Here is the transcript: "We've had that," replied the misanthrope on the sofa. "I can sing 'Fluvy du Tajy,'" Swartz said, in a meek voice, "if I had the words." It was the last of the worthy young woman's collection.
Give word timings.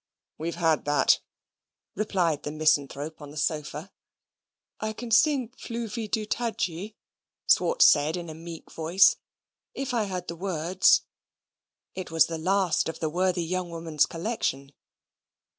"We've 0.39 0.55
had 0.55 0.85
that," 0.85 1.19
replied 1.93 2.41
the 2.41 2.51
misanthrope 2.51 3.21
on 3.21 3.29
the 3.29 3.37
sofa. 3.37 3.91
"I 4.79 4.93
can 4.93 5.11
sing 5.11 5.49
'Fluvy 5.49 6.07
du 6.07 6.25
Tajy,'" 6.25 6.95
Swartz 7.45 7.85
said, 7.85 8.17
in 8.17 8.27
a 8.27 8.33
meek 8.33 8.71
voice, 8.71 9.17
"if 9.75 9.93
I 9.93 10.05
had 10.05 10.27
the 10.27 10.35
words." 10.35 11.03
It 11.93 12.09
was 12.09 12.25
the 12.25 12.39
last 12.39 12.89
of 12.89 12.99
the 12.99 13.09
worthy 13.11 13.43
young 13.43 13.69
woman's 13.69 14.07
collection. 14.07 14.71